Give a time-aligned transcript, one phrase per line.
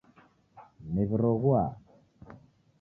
[0.93, 1.63] Niw'iroghua